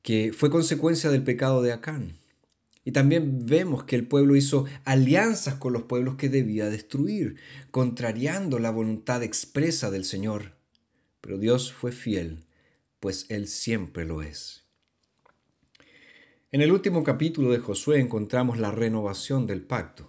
que 0.00 0.32
fue 0.32 0.48
consecuencia 0.48 1.10
del 1.10 1.24
pecado 1.24 1.60
de 1.60 1.72
Acán. 1.72 2.12
Y 2.84 2.92
también 2.92 3.44
vemos 3.44 3.82
que 3.82 3.96
el 3.96 4.06
pueblo 4.06 4.36
hizo 4.36 4.64
alianzas 4.84 5.56
con 5.56 5.72
los 5.72 5.82
pueblos 5.82 6.14
que 6.14 6.28
debía 6.28 6.70
destruir, 6.70 7.36
contrariando 7.72 8.60
la 8.60 8.70
voluntad 8.70 9.24
expresa 9.24 9.90
del 9.90 10.04
Señor. 10.04 10.52
Pero 11.20 11.36
Dios 11.36 11.72
fue 11.72 11.90
fiel, 11.90 12.44
pues 13.00 13.26
Él 13.28 13.48
siempre 13.48 14.04
lo 14.04 14.22
es. 14.22 14.62
En 16.52 16.60
el 16.60 16.70
último 16.70 17.02
capítulo 17.02 17.50
de 17.50 17.58
Josué 17.58 17.98
encontramos 17.98 18.58
la 18.58 18.70
renovación 18.70 19.48
del 19.48 19.62
pacto. 19.62 20.08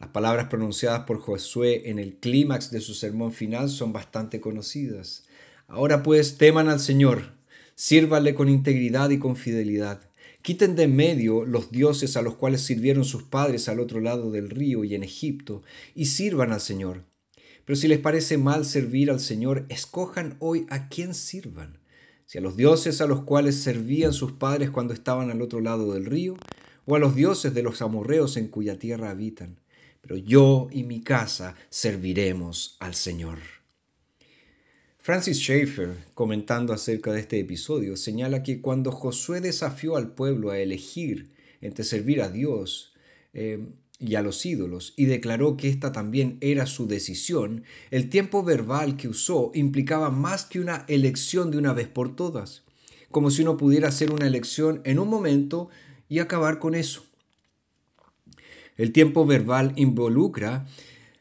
Las 0.00 0.10
palabras 0.10 0.46
pronunciadas 0.46 1.00
por 1.06 1.18
Josué 1.18 1.90
en 1.90 1.98
el 1.98 2.14
clímax 2.14 2.70
de 2.70 2.80
su 2.80 2.94
sermón 2.94 3.32
final 3.32 3.68
son 3.68 3.92
bastante 3.92 4.40
conocidas. 4.40 5.24
Ahora 5.66 6.04
pues 6.04 6.38
teman 6.38 6.68
al 6.68 6.78
Señor, 6.78 7.32
sírvanle 7.74 8.32
con 8.32 8.48
integridad 8.48 9.10
y 9.10 9.18
con 9.18 9.34
fidelidad. 9.34 10.02
Quiten 10.42 10.76
de 10.76 10.84
en 10.84 10.94
medio 10.94 11.44
los 11.44 11.72
dioses 11.72 12.16
a 12.16 12.22
los 12.22 12.36
cuales 12.36 12.60
sirvieron 12.60 13.04
sus 13.04 13.24
padres 13.24 13.68
al 13.68 13.80
otro 13.80 13.98
lado 14.00 14.30
del 14.30 14.50
río 14.50 14.84
y 14.84 14.94
en 14.94 15.02
Egipto, 15.02 15.64
y 15.96 16.06
sirvan 16.06 16.52
al 16.52 16.60
Señor. 16.60 17.02
Pero 17.64 17.74
si 17.74 17.88
les 17.88 17.98
parece 17.98 18.38
mal 18.38 18.64
servir 18.64 19.10
al 19.10 19.18
Señor, 19.18 19.66
escojan 19.68 20.36
hoy 20.38 20.64
a 20.70 20.88
quién 20.88 21.12
sirvan. 21.12 21.80
Si 22.24 22.38
a 22.38 22.40
los 22.40 22.56
dioses 22.56 23.00
a 23.00 23.08
los 23.08 23.22
cuales 23.24 23.56
servían 23.56 24.12
sus 24.12 24.30
padres 24.30 24.70
cuando 24.70 24.94
estaban 24.94 25.32
al 25.32 25.42
otro 25.42 25.60
lado 25.60 25.92
del 25.92 26.06
río, 26.06 26.36
o 26.86 26.94
a 26.94 27.00
los 27.00 27.16
dioses 27.16 27.52
de 27.52 27.64
los 27.64 27.82
amorreos 27.82 28.36
en 28.36 28.46
cuya 28.46 28.78
tierra 28.78 29.10
habitan 29.10 29.58
pero 30.00 30.16
yo 30.16 30.68
y 30.70 30.84
mi 30.84 31.00
casa 31.00 31.54
serviremos 31.70 32.76
al 32.80 32.94
Señor. 32.94 33.38
Francis 35.08 35.38
Schaeffer, 35.38 35.96
comentando 36.12 36.74
acerca 36.74 37.12
de 37.12 37.20
este 37.20 37.40
episodio, 37.40 37.96
señala 37.96 38.42
que 38.42 38.60
cuando 38.60 38.92
Josué 38.92 39.40
desafió 39.40 39.96
al 39.96 40.12
pueblo 40.12 40.50
a 40.50 40.58
elegir 40.58 41.30
entre 41.62 41.84
servir 41.84 42.20
a 42.20 42.28
Dios 42.28 42.92
eh, 43.32 43.68
y 43.98 44.16
a 44.16 44.22
los 44.22 44.44
ídolos 44.44 44.92
y 44.96 45.06
declaró 45.06 45.56
que 45.56 45.70
esta 45.70 45.92
también 45.92 46.36
era 46.42 46.66
su 46.66 46.86
decisión, 46.86 47.64
el 47.90 48.10
tiempo 48.10 48.44
verbal 48.44 48.98
que 48.98 49.08
usó 49.08 49.50
implicaba 49.54 50.10
más 50.10 50.44
que 50.44 50.60
una 50.60 50.84
elección 50.88 51.50
de 51.50 51.56
una 51.56 51.72
vez 51.72 51.88
por 51.88 52.14
todas, 52.14 52.64
como 53.10 53.30
si 53.30 53.40
uno 53.40 53.56
pudiera 53.56 53.88
hacer 53.88 54.12
una 54.12 54.26
elección 54.26 54.82
en 54.84 54.98
un 54.98 55.08
momento 55.08 55.70
y 56.08 56.18
acabar 56.18 56.58
con 56.58 56.74
eso. 56.74 57.07
El 58.78 58.92
tiempo 58.92 59.26
verbal 59.26 59.72
involucra 59.76 60.66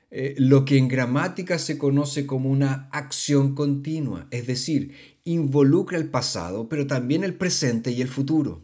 eh, 0.09 0.35
lo 0.37 0.63
que 0.63 0.77
en 0.77 0.87
gramática 0.87 1.59
se 1.59 1.77
conoce 1.77 2.25
como 2.25 2.49
una 2.49 2.87
acción 2.93 3.55
continua, 3.55 4.27
es 4.31 4.47
decir, 4.47 4.93
involucra 5.25 5.97
el 5.97 6.09
pasado, 6.09 6.69
pero 6.69 6.87
también 6.87 7.25
el 7.25 7.33
presente 7.33 7.91
y 7.91 8.01
el 8.01 8.07
futuro. 8.07 8.63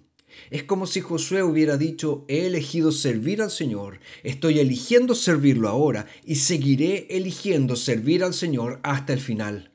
Es 0.51 0.63
como 0.63 0.87
si 0.87 1.01
Josué 1.01 1.43
hubiera 1.43 1.77
dicho, 1.77 2.23
he 2.27 2.45
elegido 2.45 2.91
servir 2.91 3.41
al 3.41 3.51
Señor, 3.51 3.99
estoy 4.23 4.59
eligiendo 4.59 5.15
servirlo 5.15 5.69
ahora 5.69 6.05
y 6.23 6.35
seguiré 6.35 7.07
eligiendo 7.09 7.75
servir 7.75 8.23
al 8.23 8.33
Señor 8.33 8.79
hasta 8.83 9.13
el 9.13 9.19
final. 9.19 9.71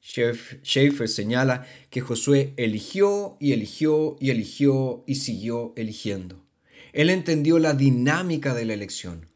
Schaeffer 0.00 1.08
señala 1.08 1.66
que 1.90 2.00
Josué 2.00 2.54
eligió 2.56 3.36
y 3.40 3.52
eligió 3.52 4.16
y 4.20 4.30
eligió 4.30 5.04
y 5.06 5.16
siguió 5.16 5.72
eligiendo. 5.76 6.45
Él 6.96 7.10
entendió 7.10 7.58
la 7.58 7.74
dinámica 7.74 8.54
de 8.54 8.64
la 8.64 8.72
elección, 8.72 9.26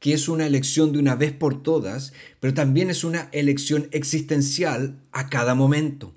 que 0.00 0.12
es 0.12 0.28
una 0.28 0.46
elección 0.46 0.92
de 0.92 0.98
una 0.98 1.14
vez 1.14 1.32
por 1.32 1.62
todas, 1.62 2.12
pero 2.40 2.52
también 2.52 2.90
es 2.90 3.04
una 3.04 3.30
elección 3.32 3.88
existencial 3.90 5.00
a 5.12 5.30
cada 5.30 5.54
momento. 5.54 6.12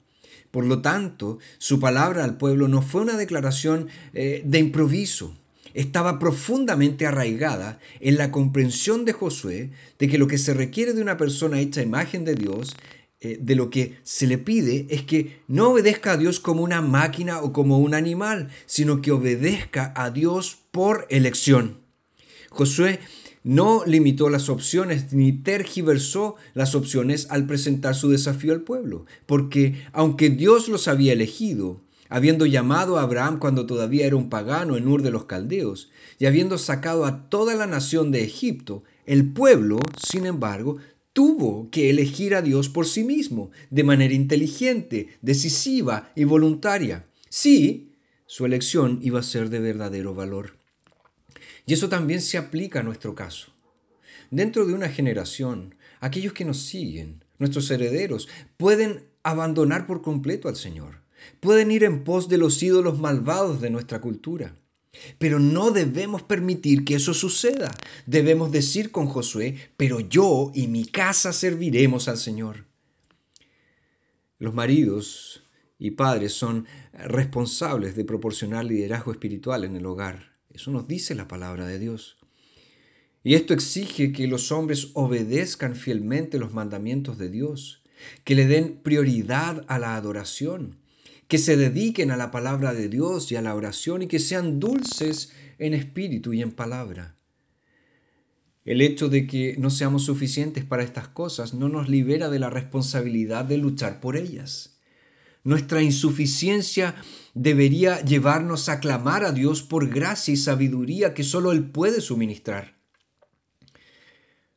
Por 0.51 0.65
lo 0.65 0.82
tanto, 0.82 1.39
su 1.58 1.79
palabra 1.79 2.25
al 2.25 2.36
pueblo 2.36 2.68
no 2.68 2.82
fue 2.82 3.00
una 3.00 3.15
declaración 3.15 3.88
eh, 4.13 4.44
de 4.46 4.60
improviso, 4.60 5.34
estaba 5.74 6.20
profundamente 6.20 7.06
arraigada 7.06 7.79
en 8.01 8.18
la 8.18 8.29
comprensión 8.29 9.06
de 9.06 9.13
Josué 9.13 9.70
de 10.00 10.08
que 10.10 10.18
lo 10.18 10.27
que 10.27 10.38
se 10.38 10.53
requiere 10.53 10.94
de 10.94 11.01
una 11.01 11.15
persona 11.15 11.62
hecha 11.62 11.82
imagen 11.82 12.25
de 12.25 12.36
Dios 12.36 12.75
eh, 13.22 13.38
de 13.39 13.56
lo 13.56 13.70
que 13.70 13.98
se 14.03 14.27
le 14.27 14.38
pide 14.38 14.86
es 14.89 15.03
que 15.03 15.39
no 15.48 15.70
obedezca 15.70 16.13
a 16.13 16.18
Dios 16.18 16.41
como 16.41 16.63
una 16.63 16.82
máquina 16.82 17.41
o 17.41 17.53
como 17.53 17.77
un 17.77 17.94
animal, 17.94 18.50
sino 18.65 19.01
que 19.01 19.12
obedezca 19.12 19.94
a 19.96 20.10
Dios 20.10 20.59
por 20.71 21.07
elección. 21.09 21.77
Josué 22.49 22.99
no 23.43 23.83
limitó 23.85 24.29
las 24.29 24.49
opciones 24.49 25.13
ni 25.13 25.31
tergiversó 25.31 26.35
las 26.53 26.75
opciones 26.75 27.27
al 27.29 27.47
presentar 27.47 27.95
su 27.95 28.09
desafío 28.09 28.53
al 28.53 28.61
pueblo, 28.61 29.05
porque 29.25 29.81
aunque 29.93 30.29
Dios 30.29 30.67
los 30.67 30.88
había 30.88 31.13
elegido, 31.13 31.81
habiendo 32.09 32.45
llamado 32.45 32.97
a 32.97 33.03
Abraham 33.03 33.39
cuando 33.39 33.65
todavía 33.65 34.05
era 34.05 34.15
un 34.15 34.29
pagano 34.29 34.75
en 34.75 34.88
Ur 34.88 35.03
de 35.03 35.11
los 35.11 35.25
Caldeos, 35.25 35.89
y 36.17 36.25
habiendo 36.25 36.57
sacado 36.57 37.05
a 37.05 37.29
toda 37.29 37.55
la 37.55 37.67
nación 37.67 38.11
de 38.11 38.23
Egipto, 38.23 38.83
el 39.05 39.31
pueblo, 39.31 39.79
sin 39.97 40.25
embargo, 40.25 40.77
tuvo 41.13 41.69
que 41.71 41.89
elegir 41.89 42.35
a 42.35 42.41
Dios 42.41 42.69
por 42.69 42.85
sí 42.85 43.03
mismo, 43.03 43.51
de 43.69 43.83
manera 43.83 44.13
inteligente, 44.13 45.17
decisiva 45.21 46.11
y 46.15 46.25
voluntaria. 46.25 47.07
Sí, 47.29 47.93
su 48.25 48.45
elección 48.45 48.99
iba 49.01 49.19
a 49.19 49.23
ser 49.23 49.49
de 49.49 49.59
verdadero 49.59 50.13
valor. 50.13 50.59
Y 51.69 51.73
eso 51.73 51.88
también 51.88 52.19
se 52.19 52.39
aplica 52.39 52.79
a 52.79 52.83
nuestro 52.83 53.13
caso. 53.13 53.53
Dentro 54.31 54.65
de 54.65 54.73
una 54.73 54.89
generación, 54.89 55.75
aquellos 55.99 56.33
que 56.33 56.43
nos 56.43 56.63
siguen, 56.63 57.23
nuestros 57.38 57.69
herederos, 57.69 58.27
pueden 58.57 59.03
abandonar 59.21 59.85
por 59.85 60.01
completo 60.01 60.49
al 60.49 60.55
Señor. 60.55 61.03
Pueden 61.39 61.69
ir 61.69 61.83
en 61.83 62.03
pos 62.03 62.27
de 62.27 62.39
los 62.39 62.63
ídolos 62.63 62.97
malvados 62.97 63.61
de 63.61 63.69
nuestra 63.69 64.01
cultura. 64.01 64.55
Pero 65.19 65.38
no 65.38 65.69
debemos 65.69 66.23
permitir 66.23 66.85
que 66.85 66.95
eso 66.95 67.13
suceda. 67.13 67.69
Debemos 68.07 68.51
decir 68.51 68.89
con 68.89 69.05
Josué, 69.05 69.55
pero 69.77 69.99
yo 69.99 70.51
y 70.55 70.65
mi 70.65 70.85
casa 70.85 71.33
serviremos 71.33 72.07
al 72.07 72.17
Señor. 72.17 72.65
Los 74.39 74.55
maridos 74.55 75.43
y 75.77 75.91
padres 75.91 76.33
son 76.33 76.65
responsables 76.93 77.95
de 77.95 78.05
proporcionar 78.05 78.65
liderazgo 78.65 79.11
espiritual 79.11 79.65
en 79.65 79.75
el 79.75 79.85
hogar. 79.85 80.38
Eso 80.50 80.72
nos 80.72 80.88
dice 80.88 81.15
la 81.15 81.27
palabra 81.27 81.65
de 81.65 81.79
Dios. 81.79 82.18
Y 83.24 83.36
esto 83.36 83.53
exige 83.53 84.12
que 84.12 84.27
los 84.27 84.51
hombres 84.51 84.89
obedezcan 84.94 85.75
fielmente 85.75 86.39
los 86.39 86.53
mandamientos 86.53 87.18
de 87.18 87.29
Dios, 87.29 87.84
que 88.24 88.36
le 88.36 88.48
den 88.48 88.79
prioridad 88.82 89.65
a 89.68 89.77
la 89.77 89.96
adoración, 89.96 90.77
que 91.27 91.38
se 91.38 91.58
dediquen 91.58 92.12
a 92.12 92.18
la 92.18 92.32
palabra 92.32 92.74
de 92.74 92.89
Dios 92.89 93.32
y 93.32 93.36
a 93.36 93.41
la 93.41 93.53
oración 93.56 94.01
y 94.01 94.08
que 94.08 94.20
sean 94.20 94.60
dulces 94.60 95.32
en 95.60 95.74
espíritu 95.74 96.34
y 96.34 96.41
en 96.41 96.51
palabra. 96.51 97.15
El 98.65 98.82
hecho 98.82 99.10
de 99.10 99.27
que 99.27 99.56
no 99.58 99.70
seamos 99.70 100.06
suficientes 100.06 100.63
para 100.63 100.84
estas 100.84 101.08
cosas 101.08 101.53
no 101.53 101.70
nos 101.70 101.89
libera 101.89 102.29
de 102.29 102.39
la 102.39 102.50
responsabilidad 102.50 103.46
de 103.46 103.58
luchar 103.58 104.00
por 104.00 104.15
ellas. 104.15 104.78
Nuestra 105.43 105.81
insuficiencia 105.81 106.96
debería 107.34 108.03
llevarnos 108.03 108.67
a 108.67 108.79
clamar 108.79 109.24
a 109.24 109.31
Dios 109.31 109.63
por 109.63 109.88
gracia 109.88 110.34
y 110.34 110.38
sabiduría 110.38 111.13
que 111.13 111.24
solo 111.24 111.51
Él 111.51 111.69
puede 111.69 112.01
suministrar. 112.01 112.77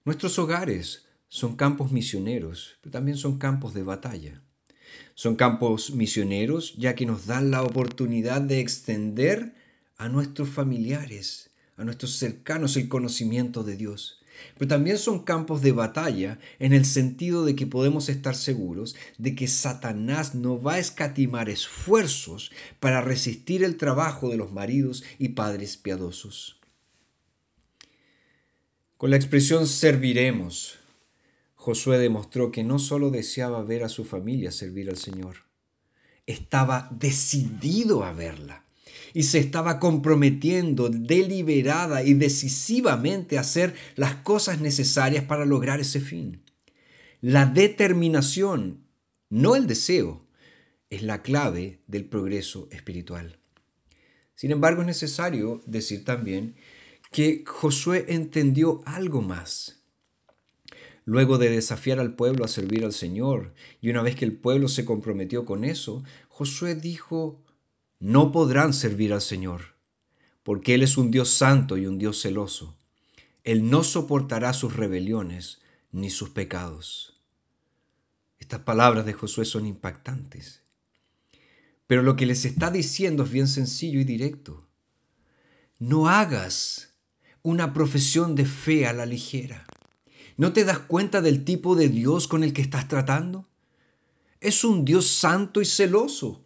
Nuestros 0.05 0.39
hogares 0.39 1.07
son 1.29 1.57
campos 1.57 1.93
misioneros, 1.93 2.79
pero 2.81 2.93
también 2.93 3.17
son 3.17 3.39
campos 3.39 3.75
de 3.75 3.85
batalla. 3.85 4.43
Son 5.15 5.37
campos 5.37 5.93
misioneros 5.93 6.75
ya 6.77 6.95
que 6.95 7.07
nos 7.07 7.27
dan 7.27 7.51
la 7.51 7.63
oportunidad 7.63 8.41
de 8.41 8.61
extender 8.61 9.55
a 9.97 10.09
nuestros 10.09 10.49
familiares, 10.49 11.51
a 11.77 11.85
nuestros 11.85 12.17
cercanos 12.17 12.77
el 12.77 12.89
conocimiento 12.89 13.63
de 13.63 13.77
Dios. 13.77 14.22
Pero 14.59 14.69
también 14.69 14.99
son 14.99 15.25
campos 15.25 15.63
de 15.63 15.73
batalla 15.73 16.39
en 16.59 16.73
el 16.73 16.85
sentido 16.85 17.45
de 17.45 17.55
que 17.55 17.67
podemos 17.67 18.09
estar 18.09 18.35
seguros 18.35 18.97
de 19.19 19.35
que 19.35 19.49
Satanás 19.49 20.35
no 20.35 20.61
va 20.61 20.75
a 20.75 20.79
escatimar 20.79 21.49
esfuerzos 21.49 22.51
para 22.81 23.01
resistir 23.01 23.65
el 23.65 23.77
trabajo 23.77 24.29
de 24.29 24.37
los 24.37 24.53
maridos 24.53 25.05
y 25.19 25.31
padres 25.31 25.77
piadosos. 25.77 26.61
Con 28.97 29.11
la 29.11 29.17
expresión 29.17 29.67
serviremos, 29.67 30.79
Josué 31.55 31.99
demostró 31.99 32.51
que 32.51 32.65
no 32.65 32.79
solo 32.79 33.11
deseaba 33.11 33.63
ver 33.63 33.85
a 33.85 33.89
su 33.89 34.05
familia 34.05 34.51
servir 34.51 34.91
al 34.91 34.97
Señor, 34.97 35.39
estaba 36.27 36.89
decidido 36.93 38.05
a 38.05 38.13
verla 38.13 38.65
y 39.15 39.25
se 39.25 39.39
estaba 39.39 39.79
comprometiendo 39.79 40.89
deliberada 40.89 42.03
y 42.03 42.15
decisivamente 42.15 43.39
a 43.39 43.43
hacer 43.43 43.75
las 43.97 44.17
cosas 44.17 44.61
necesarias 44.61 45.25
para 45.25 45.45
lograr 45.45 45.81
ese 45.81 46.01
fin. 46.01 46.43
La 47.21 47.47
determinación, 47.47 48.85
no 49.31 49.55
el 49.57 49.67
deseo, 49.67 50.27
es 50.91 51.03
la 51.03 51.23
clave 51.23 51.81
del 51.87 52.05
progreso 52.05 52.69
espiritual. 52.71 53.39
Sin 54.35 54.51
embargo, 54.51 54.83
es 54.83 54.87
necesario 54.87 55.63
decir 55.67 56.05
también 56.05 56.57
que 57.13 57.45
Josué 57.47 58.07
entendió 58.09 58.83
algo 58.87 59.23
más. 59.23 59.83
Luego 61.05 61.39
de 61.39 61.51
desafiar 61.51 62.01
al 62.01 62.15
pueblo 62.15 62.45
a 62.45 62.49
servir 62.49 62.85
al 62.85 62.93
Señor, 62.93 63.55
y 63.81 63.91
una 63.91 64.03
vez 64.03 64.17
que 64.17 64.25
el 64.25 64.37
pueblo 64.37 64.69
se 64.69 64.85
comprometió 64.85 65.45
con 65.45 65.65
eso, 65.65 66.03
Josué 66.29 66.75
dijo, 66.75 67.41
no 68.03 68.33
podrán 68.33 68.75
servir 68.75 69.13
al 69.13 69.21
Señor, 69.21 69.77
porque 70.43 70.75
Él 70.75 70.83
es 70.83 70.97
un 70.97 71.13
Dios 71.13 71.29
santo 71.29 71.77
y 71.77 71.87
un 71.87 71.99
Dios 71.99 72.21
celoso. 72.21 72.77
Él 73.45 73.71
no 73.71 73.85
soportará 73.85 74.55
sus 74.55 74.75
rebeliones 74.75 75.61
ni 75.93 76.11
sus 76.11 76.31
pecados. 76.31 77.23
Estas 78.41 78.63
palabras 78.63 79.07
de 79.07 79.13
Josué 79.13 79.45
son 79.45 79.67
impactantes. 79.67 80.63
Pero 81.87 82.03
lo 82.03 82.17
que 82.17 82.27
les 82.27 82.45
está 82.45 82.73
diciendo 82.73 83.23
es 83.23 83.31
bien 83.31 83.47
sencillo 83.47 84.01
y 84.01 84.05
directo. 84.05 84.67
No 85.79 86.09
hagas 86.09 86.95
una 87.43 87.73
profesión 87.73 88.35
de 88.35 88.47
fe 88.47 88.89
a 88.89 88.93
la 88.93 89.07
ligera. 89.07 89.65
¿No 90.37 90.53
te 90.53 90.65
das 90.65 90.81
cuenta 90.81 91.21
del 91.21 91.45
tipo 91.45 91.77
de 91.77 91.89
Dios 91.89 92.27
con 92.27 92.43
el 92.43 92.53
que 92.53 92.63
estás 92.63 92.89
tratando? 92.89 93.49
Es 94.41 94.65
un 94.65 94.85
Dios 94.85 95.07
santo 95.07 95.61
y 95.61 95.67
celoso. 95.67 96.42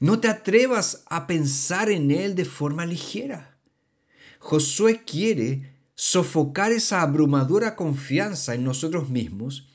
No 0.00 0.20
te 0.20 0.28
atrevas 0.28 1.04
a 1.06 1.26
pensar 1.26 1.90
en 1.90 2.10
Él 2.10 2.34
de 2.34 2.44
forma 2.44 2.86
ligera. 2.86 3.58
Josué 4.38 5.02
quiere 5.04 5.74
sofocar 5.94 6.72
esa 6.72 7.02
abrumadora 7.02 7.74
confianza 7.76 8.54
en 8.54 8.64
nosotros 8.64 9.08
mismos 9.08 9.68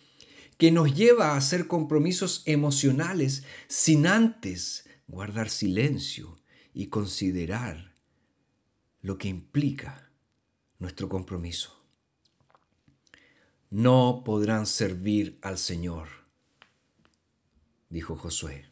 que 0.58 0.72
nos 0.72 0.94
lleva 0.94 1.30
a 1.32 1.38
hacer 1.38 1.68
compromisos 1.68 2.44
emocionales 2.46 3.44
sin 3.68 4.06
antes 4.06 4.86
guardar 5.08 5.50
silencio 5.50 6.38
y 6.74 6.88
considerar 6.88 7.96
lo 9.01 9.18
que 9.18 9.28
implica 9.28 10.12
nuestro 10.78 11.10
compromiso 11.10 11.82
no 13.72 14.24
podrán 14.25 14.66
servir 14.68 15.40
al 15.42 15.58
Señor, 15.58 16.10
dijo 17.90 18.18
Josué. 18.18 18.71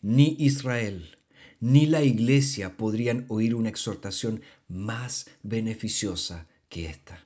Ni 0.00 0.36
Israel 0.38 1.16
ni 1.62 1.86
la 1.86 2.02
iglesia 2.02 2.76
podrían 2.76 3.24
oír 3.28 3.54
una 3.54 3.68
exhortación 3.68 4.42
más 4.66 5.26
beneficiosa 5.44 6.48
que 6.68 6.86
esta. 6.86 7.24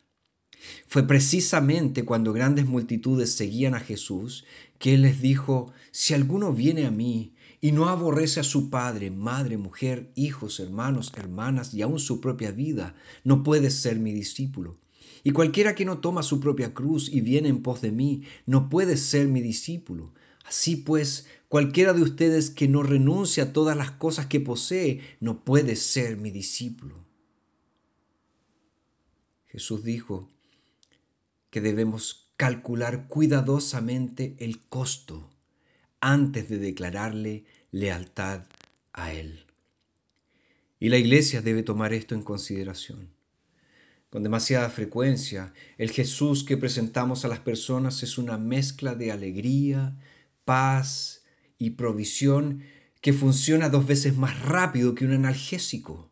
Fue 0.87 1.07
precisamente 1.07 2.05
cuando 2.05 2.35
grandes 2.35 2.67
multitudes 2.67 3.33
seguían 3.33 3.75
a 3.75 3.81
Jesús 3.81 4.45
que 4.79 4.93
Él 4.93 5.03
les 5.03 5.23
dijo, 5.23 5.73
si 5.91 6.13
alguno 6.13 6.53
viene 6.53 6.85
a 6.85 6.91
mí 6.91 7.35
y 7.63 7.73
no 7.73 7.89
aborrece 7.89 8.39
a 8.41 8.45
su 8.45 8.69
padre, 8.69 9.11
madre, 9.11 9.57
mujer, 9.57 10.13
hijos, 10.17 10.61
hermanos, 10.61 11.13
hermanas 11.17 11.73
y 11.73 11.81
aun 11.81 11.99
su 11.99 12.21
propia 12.21 12.51
vida, 12.51 12.95
no 13.25 13.43
puede 13.43 13.71
ser 13.71 13.99
mi 13.99 14.13
discípulo. 14.13 14.77
Y 15.25 15.31
cualquiera 15.31 15.75
que 15.75 15.87
no 15.87 16.01
toma 16.01 16.23
su 16.23 16.41
propia 16.41 16.75
cruz 16.75 17.09
y 17.11 17.23
viene 17.23 17.49
en 17.49 17.63
pos 17.63 17.81
de 17.81 17.91
mí, 17.91 18.25
no 18.45 18.69
puede 18.69 18.99
ser 18.99 19.29
mi 19.29 19.41
discípulo. 19.41 20.13
Así 20.45 20.77
pues, 20.77 21.27
cualquiera 21.49 21.93
de 21.93 22.03
ustedes 22.03 22.51
que 22.51 22.69
no 22.69 22.83
renuncia 22.83 23.45
a 23.45 23.53
todas 23.53 23.77
las 23.77 23.93
cosas 23.93 24.27
que 24.27 24.41
posee, 24.41 25.01
no 25.21 25.45
puede 25.45 25.77
ser 25.77 26.17
mi 26.17 26.31
discípulo. 26.31 27.05
Jesús 29.47 29.85
dijo 29.85 30.31
que 31.51 31.61
debemos 31.61 32.31
calcular 32.37 33.09
cuidadosamente 33.09 34.37
el 34.39 34.61
costo 34.67 35.31
antes 36.01 36.49
de 36.49 36.59
declararle 36.59 37.45
lealtad 37.71 38.45
a 38.93 39.13
Él. 39.13 39.47
Y 40.79 40.91
la 40.91 40.99
iglesia 40.99 41.41
debe 41.41 41.63
tomar 41.63 41.95
esto 41.95 42.15
en 42.15 42.23
consideración 42.23 43.17
con 44.17 44.23
demasiada 44.23 44.71
frecuencia, 44.71 45.53
el 45.77 45.91
Jesús 45.91 46.43
que 46.43 46.57
presentamos 46.57 47.27
a 47.27 47.29
las 47.29 47.41
personas 47.41 48.03
es 48.03 48.17
una 48.17 48.39
mezcla 48.39 48.95
de 48.95 49.13
alegría, 49.13 49.95
paz 50.47 51.23
y 51.59 51.71
provisión 51.71 52.63
que 53.01 53.13
funciona 53.13 53.69
dos 53.69 53.87
veces 53.87 54.17
más 54.17 54.41
rápido 54.41 54.95
que 54.95 55.05
un 55.05 55.13
analgésico. 55.13 56.11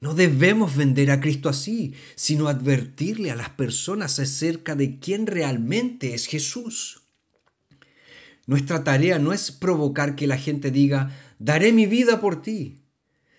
No 0.00 0.14
debemos 0.14 0.76
vender 0.76 1.10
a 1.10 1.20
Cristo 1.20 1.48
así, 1.48 1.94
sino 2.14 2.48
advertirle 2.48 3.30
a 3.30 3.36
las 3.36 3.50
personas 3.50 4.18
acerca 4.18 4.74
de 4.74 4.98
quién 4.98 5.26
realmente 5.26 6.14
es 6.14 6.26
Jesús. 6.26 7.02
Nuestra 8.46 8.84
tarea 8.84 9.18
no 9.18 9.32
es 9.32 9.50
provocar 9.50 10.14
que 10.14 10.26
la 10.26 10.38
gente 10.38 10.70
diga, 10.70 11.16
daré 11.38 11.72
mi 11.72 11.86
vida 11.86 12.20
por 12.20 12.42
ti 12.42 12.82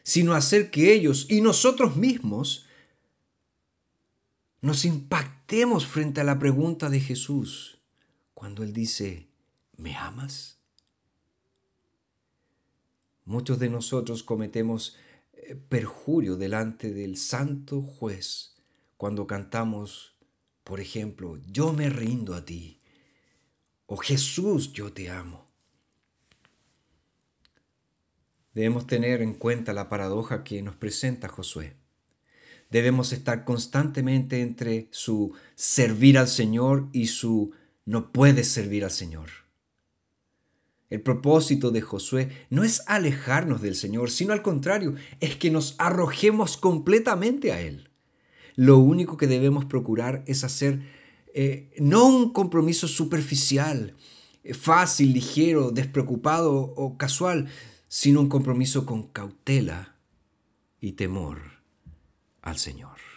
sino 0.07 0.35
hacer 0.35 0.71
que 0.71 0.93
ellos 0.93 1.25
y 1.29 1.41
nosotros 1.41 1.97
mismos 1.97 2.65
nos 4.61 4.85
impactemos 4.85 5.85
frente 5.85 6.21
a 6.21 6.23
la 6.23 6.39
pregunta 6.39 6.89
de 6.89 7.01
Jesús 7.01 7.79
cuando 8.33 8.63
Él 8.63 8.71
dice, 8.71 9.26
¿me 9.77 9.95
amas? 9.95 10.59
Muchos 13.25 13.59
de 13.59 13.69
nosotros 13.69 14.23
cometemos 14.23 14.97
eh, 15.33 15.55
perjurio 15.55 16.35
delante 16.35 16.93
del 16.93 17.17
santo 17.17 17.81
juez 17.81 18.55
cuando 18.97 19.27
cantamos, 19.27 20.15
por 20.63 20.79
ejemplo, 20.79 21.37
yo 21.47 21.73
me 21.73 21.89
rindo 21.89 22.35
a 22.35 22.43
ti 22.43 22.79
o 23.85 23.97
Jesús, 23.97 24.73
yo 24.73 24.91
te 24.91 25.09
amo. 25.09 25.47
Debemos 28.53 28.87
tener 28.87 29.21
en 29.21 29.33
cuenta 29.33 29.73
la 29.73 29.87
paradoja 29.87 30.43
que 30.43 30.61
nos 30.61 30.75
presenta 30.75 31.27
Josué. 31.27 31.75
Debemos 32.69 33.13
estar 33.13 33.45
constantemente 33.45 34.41
entre 34.41 34.89
su 34.91 35.33
servir 35.55 36.17
al 36.17 36.27
Señor 36.27 36.89
y 36.91 37.07
su 37.07 37.51
no 37.85 38.11
puedes 38.11 38.49
servir 38.49 38.83
al 38.83 38.91
Señor. 38.91 39.46
El 40.89 41.01
propósito 41.01 41.71
de 41.71 41.81
Josué 41.81 42.29
no 42.49 42.63
es 42.63 42.81
alejarnos 42.87 43.61
del 43.61 43.75
Señor, 43.75 44.09
sino 44.09 44.33
al 44.33 44.41
contrario, 44.41 44.95
es 45.19 45.35
que 45.35 45.51
nos 45.51 45.75
arrojemos 45.79 46.55
completamente 46.55 47.51
a 47.51 47.61
Él. 47.61 47.89
Lo 48.55 48.77
único 48.79 49.17
que 49.17 49.27
debemos 49.27 49.65
procurar 49.65 50.23
es 50.27 50.43
hacer 50.43 50.81
eh, 51.33 51.73
no 51.77 52.05
un 52.05 52.31
compromiso 52.31 52.87
superficial, 52.87 53.95
eh, 54.43 54.53
fácil, 54.53 55.13
ligero, 55.13 55.71
despreocupado 55.71 56.53
o 56.53 56.97
casual, 56.97 57.47
sino 57.87 58.21
un 58.21 58.29
compromiso 58.29 58.85
con 58.85 59.03
cautela 59.03 59.95
y 60.79 60.93
temor 60.93 61.41
al 62.41 62.57
Señor. 62.57 63.16